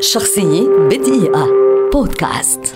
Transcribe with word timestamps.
شخصية 0.00 0.68
بدقيقة. 0.90 1.48
بودكاست. 1.92 2.74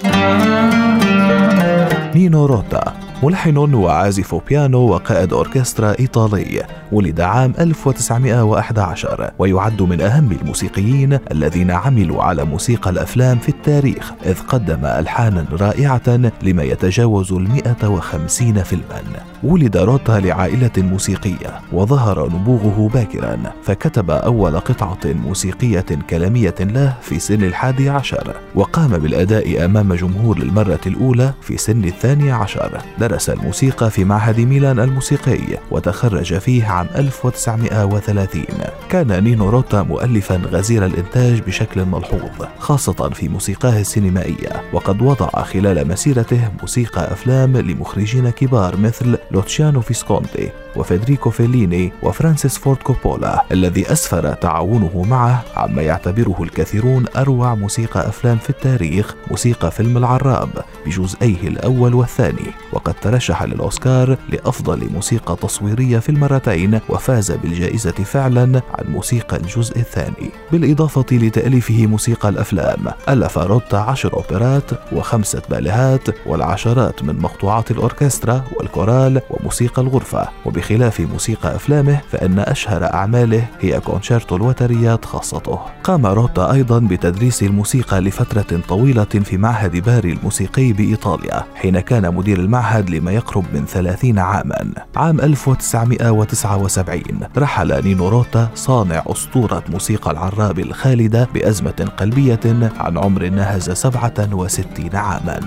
نينو 2.15 2.47
روتا. 2.47 3.00
ملحن 3.23 3.75
وعازف 3.75 4.35
بيانو 4.49 4.79
وقائد 4.79 5.33
أوركسترا 5.33 5.95
إيطالي 6.01 6.67
ولد 6.93 7.21
عام 7.21 7.53
1911 7.59 9.31
ويعد 9.39 9.83
من 9.83 10.01
أهم 10.01 10.33
الموسيقيين 10.33 11.19
الذين 11.31 11.71
عملوا 11.71 12.23
على 12.23 12.45
موسيقى 12.45 12.91
الأفلام 12.91 13.39
في 13.39 13.49
التاريخ 13.49 14.13
إذ 14.27 14.41
قدم 14.41 14.85
ألحانا 14.85 15.45
رائعة 15.53 16.21
لما 16.43 16.63
يتجاوز 16.63 17.33
المئة 17.33 17.89
وخمسين 17.89 18.63
فيلما. 18.63 19.03
ولد 19.43 19.77
روتا 19.77 20.13
لعائلة 20.13 20.71
موسيقية 20.79 21.61
وظهر 21.73 22.27
نبوغه 22.27 22.91
باكرا 22.95 23.39
فكتب 23.63 24.11
أول 24.11 24.61
قطعة 24.61 24.99
موسيقية 25.05 25.87
كلامية 26.11 26.55
له 26.61 26.95
في 27.03 27.19
سن 27.19 27.45
الحادي 27.45 27.91
عشر 27.91 28.35
وقام 28.55 28.91
بالأداء 28.91 29.65
أمام 29.65 29.95
جمهور 29.95 30.39
للمرة 30.39 30.81
الأولى 30.87 31.33
في 31.43 31.57
سن 31.57 31.85
الثاني 31.85 32.33
عشر. 32.33 32.81
درس 33.11 33.31
الموسيقى 33.31 33.91
في 33.91 34.05
معهد 34.05 34.41
ميلان 34.41 34.81
الموسيقي 34.81 35.39
وتخرج 35.71 36.39
فيه 36.39 36.67
عام 36.67 36.87
1930 36.97 38.45
كان 38.91 39.25
نينو 39.25 39.49
روتا 39.49 39.83
مؤلفا 39.83 40.37
غزير 40.37 40.87
الإنتاج 40.87 41.41
بشكل 41.41 41.85
ملحوظ 41.85 42.47
خاصة 42.59 43.11
في 43.11 43.29
موسيقاه 43.29 43.81
السينمائية 43.81 44.63
وقد 44.73 45.03
وضع 45.03 45.29
خلال 45.29 45.89
مسيرته 45.89 46.51
موسيقى 46.61 47.13
أفلام 47.13 47.57
لمخرجين 47.57 48.31
كبار 48.31 48.77
مثل 48.77 49.19
لوتشيانو 49.31 49.81
فيسكونتي 49.81 50.51
وفيدريكو 50.77 51.31
فيليني 51.31 51.93
وفرانسيس 52.03 52.59
فورد 52.59 52.79
كوبولا 52.79 53.45
الذي 53.53 53.93
أسفر 53.93 54.33
تعاونه 54.33 55.05
معه 55.09 55.45
عما 55.57 55.83
يعتبره 55.83 56.43
الكثيرون 56.43 57.05
أروع 57.17 57.55
موسيقى 57.55 58.09
أفلام 58.09 58.39
في 58.39 58.51
التاريخ 58.51 59.15
موسيقى 59.31 59.71
فيلم 59.71 59.97
العراب 59.97 60.49
بجزئيه 60.87 61.49
الأول 61.49 61.95
والثاني. 61.95 62.53
وقد 62.73 62.95
ترشح 63.03 63.43
للأوسكار 63.43 64.17
لأفضل 64.29 64.89
موسيقى 64.95 65.37
تصويرية 65.37 65.99
في 65.99 66.09
المرتين 66.09 66.81
وفاز 66.89 67.33
بالجائزة 67.33 67.91
فعلا 67.91 68.61
عن 68.75 68.93
موسيقى 68.93 69.37
الجزء 69.37 69.79
الثاني. 69.79 70.31
بالإضافة 70.53 71.07
لتأليفه 71.13 71.87
موسيقى 71.87 72.29
الأفلام 72.29 72.79
ألف 73.09 73.39
روتا 73.39 73.77
عشر 73.77 74.13
أوبرات 74.15 74.71
وخمسة 74.93 75.43
باليهات 75.51 76.27
والعشرات 76.27 77.03
من 77.03 77.19
مقطوعات 77.19 77.71
الأوركسترا 77.71 78.45
والكورال 78.57 79.21
وموسيقى 79.31 79.83
الغرفة. 79.83 80.29
وبخلاف 80.45 81.01
موسيقى 81.01 81.57
أفلامه 81.57 82.01
فإن 82.13 82.39
أشهر 82.39 82.85
أعماله 82.85 83.45
هي 83.61 83.81
كونشيرتو 83.81 84.37
الوتريات 84.37 85.05
خاصته. 85.05 85.59
قام 85.85 86.07
روتا 86.07 86.53
أيضا 86.53 86.79
بتدريس 86.79 87.43
الموسيقى 87.43 88.01
لفترة 88.01 88.61
طويلة 88.69 89.05
في 89.05 89.37
معهد 89.37 89.77
باري 89.77 90.13
الموسيقي 90.13 90.73
بإيطاليا 90.73 91.45
حين 91.55 91.81
كان 91.81 92.15
مدير 92.15 92.39
المعهد 92.39 92.90
لما 92.91 93.13
يقرب 93.13 93.45
من 93.55 93.67
30 93.67 94.19
عاما. 94.19 94.73
عام 94.97 95.21
1979 95.21 97.03
رحل 97.39 97.85
نينو 97.85 98.09
روتا 98.09 98.49
صانع 98.55 99.03
أسطورة 99.07 99.65
موسيقى 99.69 100.11
العراب 100.11 100.59
الخالدة 100.59 101.29
بأزمة 101.35 101.91
قلبية 101.97 102.71
عن 102.77 102.99
عمر 102.99 103.29
ناهز 103.29 103.71
67 103.71 104.97
عاما. 104.97 105.41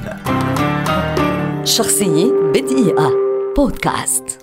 شخصية 1.63 2.31
بدقيقة. 2.53 3.11
بودكاست. 3.57 4.42